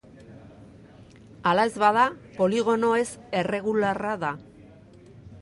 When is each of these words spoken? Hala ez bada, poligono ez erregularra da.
Hala 1.51 1.65
ez 1.71 1.81
bada, 1.83 2.07
poligono 2.39 2.91
ez 3.03 3.07
erregularra 3.43 4.17
da. 4.27 4.35